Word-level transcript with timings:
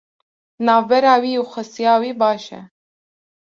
Navbera 0.65 1.15
wî 1.23 1.33
û 1.41 1.43
xesûya 1.51 1.95
wî 2.01 2.11
baş 2.21 2.43
e. 2.59 2.61